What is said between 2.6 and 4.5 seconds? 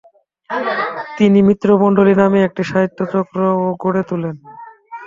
সাহিত্য চক্রও গড়ে তোলেন।